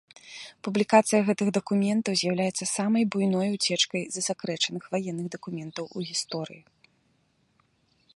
[0.67, 6.61] Публікацыя гэтых дакументаў з'яўляецца самай буйной уцечкай засакрэчаных ваенных дакументаў у гісторыі.